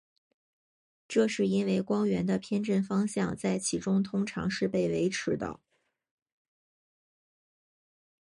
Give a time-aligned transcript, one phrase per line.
[1.07, 5.59] 这是因为光源的偏振方向在其中通常是被维持的。